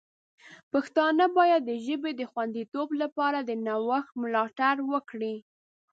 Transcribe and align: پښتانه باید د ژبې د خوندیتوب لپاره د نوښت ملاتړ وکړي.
پښتانه 0.71 1.25
باید 1.37 1.61
د 1.65 1.71
ژبې 1.85 2.11
د 2.15 2.21
خوندیتوب 2.31 2.89
لپاره 3.01 3.39
د 3.43 3.51
نوښت 3.65 4.11
ملاتړ 4.21 4.75
وکړي. 4.91 5.35